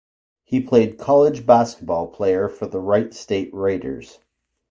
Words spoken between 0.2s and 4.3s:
He played college basketball player for the Wright State Raiders.